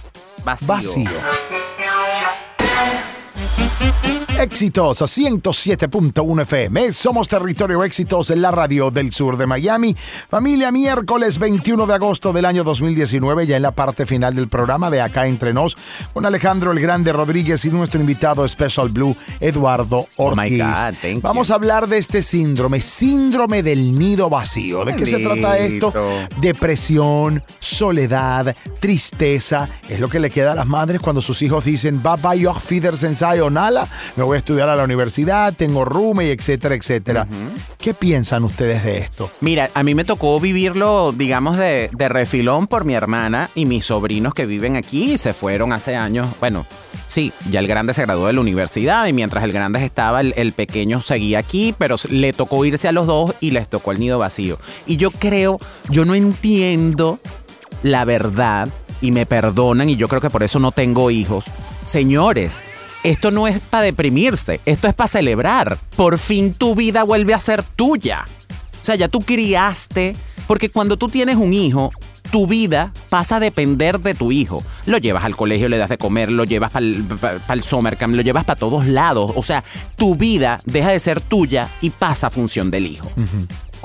Vacío. 0.45 0.69
vacío. 0.69 1.11
Exitoso 4.39 5.07
107.1 5.07 6.43
FM. 6.43 6.93
Somos 6.93 7.29
Territorio 7.29 7.85
Éxitos 7.85 8.31
en 8.31 8.43
la 8.43 8.51
radio 8.51 8.91
del 8.91 9.13
sur 9.13 9.37
de 9.37 9.47
Miami. 9.47 9.97
Familia, 10.29 10.73
miércoles 10.73 11.39
21 11.39 11.87
de 11.87 11.95
agosto 11.95 12.33
del 12.33 12.45
año 12.45 12.65
2019, 12.65 13.47
ya 13.47 13.57
en 13.57 13.63
la 13.63 13.71
parte 13.71 14.07
final 14.07 14.35
del 14.35 14.49
programa 14.49 14.91
de 14.91 15.01
Acá 15.01 15.29
Entre 15.29 15.55
Nos, 15.55 15.77
con 16.13 16.27
Alejandro 16.27 16.73
el 16.73 16.81
Grande 16.81 17.13
Rodríguez 17.13 17.65
y 17.65 17.71
nuestro 17.71 18.01
invitado 18.01 18.47
Special 18.47 18.89
Blue, 18.89 19.17
Eduardo 19.41 20.09
Oh 20.17 20.33
Ortiz. 20.33 20.63
God. 20.63 21.23
Vamos 21.23 21.51
a 21.51 21.55
hablar 21.55 21.87
de 21.89 21.99
este 21.99 22.21
síndrome, 22.21 22.81
síndrome 22.81 23.63
del 23.63 23.97
nido 23.97 24.29
vacío. 24.29 24.85
¿De 24.85 24.97
qué 24.97 25.07
se 25.07 25.21
trata 25.21 25.59
esto? 25.59 25.93
Depresión, 26.41 27.43
soledad, 27.61 28.55
tristeza. 28.85 29.71
Es 29.89 29.99
lo 29.99 30.11
que 30.11 30.21
le 30.21 30.29
queda 30.29 30.53
a 30.53 30.55
las 30.55 30.67
madres 30.67 31.01
cuando 31.01 31.23
sus 31.23 31.41
hijos 31.41 31.65
dicen, 31.65 32.03
bye 32.03 32.17
bye, 32.23 32.47
sensei 32.95 33.41
o 33.41 33.49
nala, 33.49 33.89
me 34.15 34.23
voy 34.23 34.35
a 34.35 34.39
estudiar 34.41 34.69
a 34.69 34.77
la 34.77 34.85
universidad, 34.85 35.55
tengo 35.55 35.87
rume, 35.87 36.31
etcétera, 36.31 36.75
etcétera. 36.75 37.27
¿Qué 37.79 37.95
piensan 37.95 38.45
ustedes 38.45 38.85
de 38.85 38.99
esto? 38.99 39.31
Mira, 39.41 39.71
a 39.73 39.83
mí 39.83 39.95
me 39.95 40.05
tocó 40.05 40.39
vivirlo, 40.39 41.13
digamos, 41.13 41.57
de, 41.57 41.89
de 41.95 42.09
refilón 42.11 42.67
por 42.67 42.85
mi 42.85 42.93
hermana 42.93 43.49
y 43.55 43.65
mis 43.65 43.87
sobrinos 43.87 44.35
que 44.35 44.45
viven 44.45 44.77
aquí 44.77 45.13
y 45.13 45.17
se 45.17 45.33
fueron 45.33 45.73
hace 45.73 45.97
años. 45.97 46.27
Bueno, 46.39 46.67
sí, 47.07 47.33
ya 47.51 47.61
el 47.61 47.67
grande 47.67 47.95
se 47.95 48.03
graduó 48.03 48.27
de 48.27 48.35
la 48.35 48.41
universidad 48.43 49.07
y 49.07 49.15
mientras 49.15 49.45
el 49.45 49.53
grande 49.53 49.83
estaba, 49.83 50.21
el, 50.21 50.35
el 50.37 50.53
pequeño 50.53 51.01
seguía 51.01 51.39
aquí, 51.39 51.75
pero 51.79 51.97
le 52.11 52.35
tocó 52.35 52.63
irse 52.67 52.89
a 52.89 52.93
los 52.93 53.07
dos 53.07 53.35
y 53.41 53.53
les 53.53 53.67
tocó 53.67 53.93
el 53.93 53.99
nido 53.99 54.19
vacío. 54.19 54.59
Y 54.87 54.99
yo 54.99 55.11
creo, 55.11 55.59
yo 55.89 56.05
no 56.05 56.15
entiendo 56.15 57.19
la 57.85 58.05
verdad 58.07 58.69
y 59.01 59.13
me 59.13 59.27
perdonan 59.27 59.91
y 59.91 59.97
yo 59.97 60.09
creo 60.09 60.21
que 60.21 60.31
por 60.31 60.43
eso 60.43 60.59
no 60.59 60.73
tengo 60.73 61.11
hijos. 61.11 61.45
Señores, 61.85 62.63
esto 63.05 63.31
no 63.31 63.47
es 63.47 63.61
para 63.61 63.85
deprimirse, 63.85 64.61
esto 64.65 64.89
es 64.89 64.95
para 64.95 65.09
celebrar. 65.09 65.79
Por 65.95 66.19
fin 66.19 66.55
tu 66.55 66.75
vida 66.75 67.03
vuelve 67.05 67.35
a 67.35 67.39
ser 67.39 67.63
tuya. 67.63 68.25
O 68.81 68.85
sea, 68.85 68.95
ya 68.97 69.09
tú 69.09 69.21
criaste, 69.21 70.17
porque 70.47 70.71
cuando 70.71 70.97
tú 70.97 71.09
tienes 71.09 71.37
un 71.37 71.53
hijo, 71.53 71.93
tu 72.31 72.47
vida 72.47 72.93
pasa 73.11 73.37
a 73.37 73.41
depender 73.41 74.01
de 74.01 74.15
tu 74.15 74.33
hijo. 74.33 74.63
Lo 74.87 74.97
llevas 74.97 75.25
al 75.25 75.37
colegio, 75.37 75.69
le 75.69 75.77
das 75.77 75.91
de 75.91 75.99
comer, 75.99 76.33
lo 76.33 76.45
llevas 76.45 76.71
para 76.71 76.85
el 77.55 77.63
summer 77.63 77.99
camp, 77.99 78.15
lo 78.15 78.23
llevas 78.23 78.45
para 78.45 78.59
todos 78.59 78.87
lados. 78.87 79.33
O 79.37 79.43
sea, 79.43 79.63
tu 79.97 80.17
vida 80.17 80.59
deja 80.65 80.91
de 80.91 80.99
ser 81.01 81.21
tuya 81.21 81.69
y 81.83 81.91
pasa 81.91 82.29
a 82.29 82.31
función 82.31 82.71
del 82.71 82.87
hijo. 82.87 83.11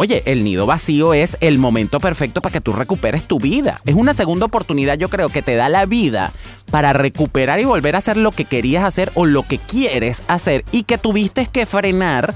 Oye, 0.02 0.24
el 0.28 0.46
nido 0.46 0.66
vacío 0.66 1.14
es 1.14 1.36
el 1.42 1.58
momento 1.58 2.00
perfecto 2.00 2.42
para 2.42 2.54
que 2.54 2.62
tú 2.62 2.72
recuperes 2.72 3.24
tu 3.24 3.38
vida. 3.38 3.82
Es 3.86 3.96
una 3.96 4.14
segunda 4.14 4.46
oportunidad, 4.46 4.98
yo 4.98 5.10
creo, 5.10 5.28
que 5.28 5.42
te 5.42 5.58
da 5.58 5.68
la 5.68 5.86
vida 5.86 6.32
para 6.72 6.94
recuperar 6.94 7.60
y 7.60 7.66
volver 7.66 7.96
a 7.96 7.98
hacer 7.98 8.16
lo 8.16 8.32
que 8.32 8.46
querías 8.46 8.86
hacer 8.86 9.12
o 9.14 9.26
lo 9.26 9.44
que 9.44 9.58
quieres 9.58 10.24
hacer 10.30 10.64
y 10.72 10.84
que 10.84 10.98
tuviste 10.98 11.48
que 11.48 11.66
frenar 11.66 12.34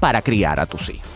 para 0.00 0.20
criar 0.20 0.60
a 0.60 0.66
tus 0.66 0.90
hijos. 0.90 1.08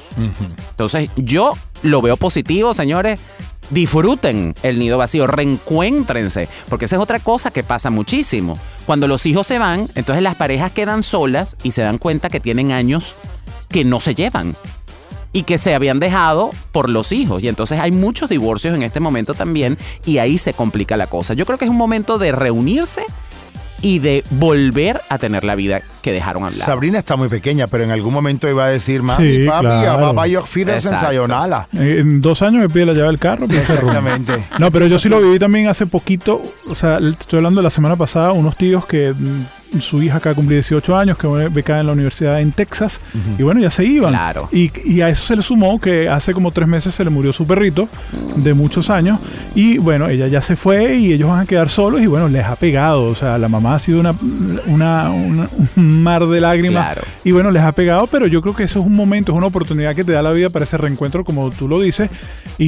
Entonces, 0.70 1.10
yo 1.16 1.58
lo 1.82 2.00
veo 2.00 2.16
positivo, 2.16 2.72
señores. 2.72 3.20
Disfruten 3.68 4.54
el 4.62 4.78
nido 4.78 4.96
vacío, 4.96 5.26
reencuéntrense, 5.26 6.48
porque 6.70 6.86
esa 6.86 6.96
es 6.96 7.02
otra 7.02 7.18
cosa 7.20 7.50
que 7.50 7.64
pasa 7.64 7.90
muchísimo. 7.90 8.58
Cuando 8.86 9.08
los 9.08 9.26
hijos 9.26 9.46
se 9.46 9.58
van, 9.58 9.86
entonces 9.94 10.22
las 10.22 10.36
parejas 10.36 10.72
quedan 10.72 11.02
solas 11.02 11.54
y 11.62 11.72
se 11.72 11.82
dan 11.82 11.98
cuenta 11.98 12.30
que 12.30 12.40
tienen 12.40 12.72
años 12.72 13.14
que 13.68 13.84
no 13.84 14.00
se 14.00 14.14
llevan 14.14 14.54
y 15.32 15.44
que 15.44 15.58
se 15.58 15.74
habían 15.74 15.98
dejado 15.98 16.50
por 16.72 16.88
los 16.88 17.12
hijos. 17.12 17.42
Y 17.42 17.48
entonces 17.48 17.78
hay 17.80 17.90
muchos 17.90 18.28
divorcios 18.28 18.74
en 18.74 18.82
este 18.82 19.00
momento 19.00 19.34
también 19.34 19.78
y 20.04 20.18
ahí 20.18 20.38
se 20.38 20.52
complica 20.52 20.96
la 20.96 21.06
cosa. 21.06 21.34
Yo 21.34 21.46
creo 21.46 21.58
que 21.58 21.64
es 21.64 21.70
un 21.70 21.76
momento 21.76 22.18
de 22.18 22.32
reunirse 22.32 23.02
y 23.84 23.98
de 23.98 24.22
volver 24.30 25.00
a 25.08 25.18
tener 25.18 25.42
la 25.42 25.56
vida 25.56 25.80
que 26.02 26.12
dejaron 26.12 26.44
hablar. 26.44 26.64
Sabrina 26.64 26.98
está 26.98 27.16
muy 27.16 27.28
pequeña, 27.28 27.66
pero 27.66 27.82
en 27.82 27.90
algún 27.90 28.12
momento 28.14 28.48
iba 28.48 28.64
a 28.64 28.68
decir, 28.68 29.02
mami, 29.02 29.38
Sí, 29.38 29.46
papi, 29.46 29.62
claro. 29.62 30.00
papá, 30.02 30.26
yo 30.28 30.44
en. 30.44 30.80
Sayonara. 30.80 31.68
En 31.72 32.20
dos 32.20 32.42
años 32.42 32.60
me 32.62 32.68
pide 32.68 32.86
la 32.86 32.92
llave 32.92 33.08
del 33.08 33.18
carro. 33.18 33.48
pues. 33.48 33.58
Exactamente. 33.68 34.44
No, 34.60 34.70
pero 34.70 34.86
yo 34.86 34.98
sí 35.00 35.08
lo 35.08 35.20
viví 35.20 35.38
también 35.40 35.66
hace 35.68 35.86
poquito. 35.86 36.40
O 36.68 36.74
sea, 36.76 36.98
estoy 36.98 37.38
hablando 37.38 37.60
de 37.60 37.64
la 37.64 37.70
semana 37.70 37.96
pasada, 37.96 38.30
unos 38.32 38.56
tíos 38.56 38.86
que 38.86 39.12
mm, 39.12 39.44
su 39.80 40.02
hija 40.02 40.16
acaba 40.16 40.32
de 40.32 40.36
cumplir 40.36 40.58
18 40.58 40.96
años, 40.96 41.18
que 41.18 41.26
becada 41.26 41.80
en 41.80 41.86
la 41.86 41.92
universidad 41.92 42.40
en 42.40 42.52
Texas, 42.52 43.00
y 43.38 43.42
bueno, 43.42 43.60
ya 43.60 43.70
se 43.70 43.84
iban. 43.84 44.12
Claro. 44.12 44.48
Y, 44.52 44.70
y 44.84 45.00
a 45.00 45.08
eso 45.08 45.24
se 45.24 45.36
le 45.36 45.42
sumó 45.42 45.80
que 45.80 46.08
hace 46.08 46.32
como 46.32 46.50
tres 46.50 46.68
meses 46.68 46.94
se 46.94 47.04
le 47.04 47.10
murió 47.10 47.32
su 47.32 47.46
perrito 47.46 47.88
de 48.36 48.54
muchos 48.54 48.90
años, 48.90 49.20
y 49.54 49.78
bueno, 49.78 50.08
ella 50.08 50.26
ya 50.28 50.40
se 50.42 50.56
fue 50.56 50.96
y 50.96 51.12
ellos 51.12 51.28
van 51.28 51.40
a 51.40 51.46
quedar 51.46 51.68
solos, 51.68 52.00
y 52.00 52.06
bueno, 52.06 52.28
les 52.28 52.44
ha 52.44 52.56
pegado. 52.56 53.04
O 53.06 53.14
sea, 53.14 53.38
la 53.38 53.48
mamá 53.48 53.74
ha 53.74 53.78
sido 53.78 54.00
una, 54.00 54.14
una- 54.66 55.10
una- 55.10 55.48
un 55.76 56.02
mar 56.02 56.26
de 56.26 56.40
lágrimas. 56.40 56.84
Claro. 56.84 57.02
Y 57.24 57.32
bueno, 57.32 57.50
les 57.50 57.62
ha 57.62 57.72
pegado, 57.72 58.06
pero 58.06 58.26
yo 58.26 58.40
creo 58.42 58.54
que 58.56 58.64
eso 58.64 58.80
es 58.80 58.86
un 58.86 58.94
momento, 58.94 59.32
es 59.32 59.38
una 59.38 59.46
oportunidad 59.46 59.94
que 59.94 60.04
te 60.04 60.12
da 60.12 60.22
la 60.22 60.32
vida 60.32 60.50
para 60.50 60.64
ese 60.64 60.76
reencuentro, 60.76 61.24
como 61.24 61.50
tú 61.50 61.68
lo 61.68 61.80
dices. 61.80 62.10
Y, 62.58 62.66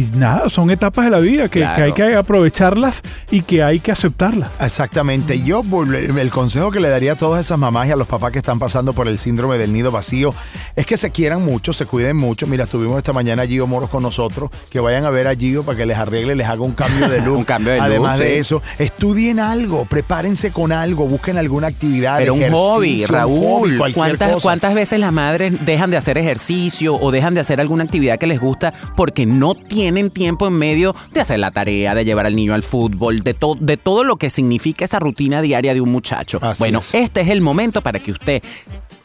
y 0.00 0.08
nada, 0.16 0.48
son 0.48 0.70
etapas 0.70 1.04
de 1.04 1.10
la 1.10 1.18
vida 1.20 1.48
que, 1.48 1.60
Claro. 1.60 1.76
que 1.76 1.82
hay 1.82 1.92
que 1.92 2.16
aprovecharlas 2.16 3.02
y 3.30 3.42
que 3.42 3.62
hay 3.62 3.80
que 3.80 3.92
aceptarlas. 3.92 4.50
Exactamente. 4.60 5.42
Yo 5.42 5.62
el 5.94 6.30
consejo 6.30 6.70
que 6.70 6.80
le 6.80 6.88
daría 6.88 7.12
a 7.12 7.16
todas 7.16 7.44
esas 7.44 7.58
mamás 7.58 7.88
y 7.88 7.92
a 7.92 7.96
los 7.96 8.06
papás 8.06 8.32
que 8.32 8.38
están 8.38 8.58
pasando 8.58 8.92
por 8.92 9.08
el 9.08 9.18
síndrome 9.18 9.58
del 9.58 9.72
nido 9.72 9.90
vacío 9.92 10.34
es 10.74 10.86
que 10.86 10.96
se 10.96 11.10
quieran 11.10 11.44
mucho, 11.44 11.72
se 11.72 11.86
cuiden 11.86 12.16
mucho. 12.16 12.46
Mira, 12.46 12.64
estuvimos 12.64 12.96
esta 12.98 13.12
mañana 13.12 13.42
a 13.42 13.46
Gio 13.46 13.66
Moros 13.66 13.90
con 13.90 14.02
nosotros, 14.02 14.50
que 14.70 14.80
vayan 14.80 15.04
a 15.04 15.10
ver 15.10 15.28
a 15.28 15.34
Gio 15.34 15.62
para 15.62 15.76
que 15.78 15.86
les 15.86 15.98
arregle, 15.98 16.25
les 16.34 16.46
haga 16.46 16.62
un 16.62 16.72
cambio 16.72 17.08
de 17.08 17.20
look. 17.24 17.36
Un 17.38 17.44
cambio 17.44 17.72
de 17.72 17.78
look, 17.78 17.86
Además 17.86 18.18
de 18.18 18.28
sí. 18.32 18.38
eso, 18.38 18.62
estudien 18.78 19.38
algo, 19.38 19.84
prepárense 19.84 20.50
con 20.50 20.72
algo, 20.72 21.06
busquen 21.06 21.38
alguna 21.38 21.68
actividad. 21.68 22.18
Pero 22.18 22.34
un 22.34 22.50
hobby, 22.50 23.02
un 23.04 23.08
Raúl. 23.08 23.40
hobby, 23.44 23.76
cualquier 23.76 23.94
¿Cuántas, 23.94 24.32
cosa. 24.32 24.42
¿Cuántas 24.42 24.74
veces 24.74 24.98
las 24.98 25.12
madres 25.12 25.54
dejan 25.64 25.90
de 25.90 25.96
hacer 25.98 26.18
ejercicio 26.18 26.96
o 26.96 27.10
dejan 27.10 27.34
de 27.34 27.40
hacer 27.40 27.60
alguna 27.60 27.84
actividad 27.84 28.18
que 28.18 28.26
les 28.26 28.40
gusta 28.40 28.72
porque 28.96 29.26
no 29.26 29.54
tienen 29.54 30.10
tiempo 30.10 30.46
en 30.46 30.54
medio 30.54 30.94
de 31.12 31.20
hacer 31.20 31.38
la 31.38 31.50
tarea, 31.50 31.94
de 31.94 32.04
llevar 32.04 32.26
al 32.26 32.34
niño 32.34 32.54
al 32.54 32.62
fútbol, 32.62 33.20
de, 33.20 33.34
to- 33.34 33.56
de 33.60 33.76
todo 33.76 34.04
lo 34.04 34.16
que 34.16 34.30
significa 34.30 34.84
esa 34.84 34.98
rutina 34.98 35.42
diaria 35.42 35.74
de 35.74 35.80
un 35.80 35.90
muchacho? 35.92 36.38
Así 36.42 36.58
bueno, 36.60 36.78
es. 36.80 36.94
este 36.94 37.20
es 37.20 37.28
el 37.28 37.40
momento 37.40 37.82
para 37.82 37.98
que 37.98 38.12
usted 38.12 38.42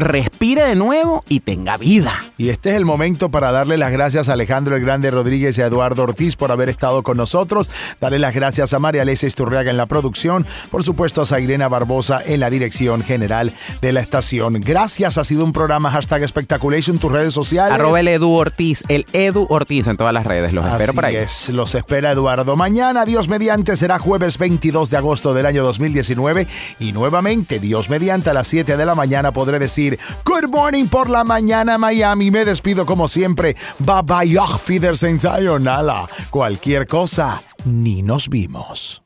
respire 0.01 0.63
de 0.63 0.75
nuevo 0.75 1.23
y 1.29 1.39
tenga 1.39 1.77
vida. 1.77 2.13
Y 2.37 2.49
este 2.49 2.71
es 2.71 2.75
el 2.75 2.85
momento 2.85 3.29
para 3.29 3.51
darle 3.51 3.77
las 3.77 3.91
gracias 3.91 4.27
a 4.27 4.33
Alejandro 4.33 4.75
el 4.75 4.83
Grande 4.83 5.11
Rodríguez 5.11 5.57
y 5.57 5.61
a 5.61 5.67
Eduardo 5.67 6.03
Ortiz 6.03 6.35
por 6.35 6.51
haber 6.51 6.69
estado 6.69 7.03
con 7.03 7.17
nosotros. 7.17 7.69
Darle 7.99 8.19
las 8.19 8.33
gracias 8.33 8.73
a 8.73 8.79
María 8.79 9.03
Alesia 9.03 9.27
Isturriaga 9.27 9.71
en 9.71 9.77
la 9.77 9.85
producción. 9.85 10.45
Por 10.69 10.83
supuesto 10.83 11.21
a 11.21 11.25
Zairena 11.25 11.69
Barbosa 11.69 12.21
en 12.25 12.39
la 12.39 12.49
dirección 12.49 13.03
general 13.03 13.53
de 13.81 13.93
la 13.93 14.01
estación. 14.01 14.53
Gracias, 14.59 15.17
ha 15.17 15.23
sido 15.23 15.45
un 15.45 15.53
programa 15.53 15.91
hashtag 15.91 16.27
Spectaculation 16.27 16.97
tus 16.97 17.11
redes 17.11 17.33
sociales. 17.33 17.73
Arroba 17.73 17.99
el 17.99 18.07
Edu 18.07 18.31
Ortiz, 18.31 18.83
el 18.87 19.05
Edu 19.13 19.45
Ortiz 19.49 19.87
en 19.87 19.97
todas 19.97 20.13
las 20.13 20.25
redes. 20.25 20.53
Los 20.53 20.65
espero 20.65 20.93
por 20.93 21.05
ahí. 21.05 21.15
es, 21.15 21.49
los 21.49 21.75
espera 21.75 22.11
Eduardo. 22.11 22.55
Mañana, 22.55 23.05
Dios 23.05 23.27
mediante, 23.27 23.75
será 23.75 23.99
jueves 23.99 24.37
22 24.37 24.89
de 24.89 24.97
agosto 24.97 25.33
del 25.33 25.45
año 25.45 25.63
2019 25.63 26.47
y 26.79 26.91
nuevamente, 26.91 27.59
Dios 27.59 27.89
mediante, 27.89 28.31
a 28.31 28.33
las 28.33 28.47
7 28.47 28.77
de 28.77 28.85
la 28.85 28.95
mañana 28.95 29.31
podré 29.31 29.59
decir 29.59 29.90
Good 30.25 30.49
morning 30.51 30.87
por 30.87 31.09
la 31.09 31.23
mañana 31.23 31.77
Miami. 31.77 32.31
Me 32.31 32.45
despido 32.45 32.85
como 32.85 33.07
siempre. 33.07 33.55
Bye 33.79 34.01
bye, 34.03 34.37
Auf 34.39 34.67
Wiedersehen, 34.69 35.19
sayonara. 35.19 36.07
Cualquier 36.29 36.87
cosa, 36.87 37.41
ni 37.65 38.01
nos 38.01 38.29
vimos. 38.29 39.03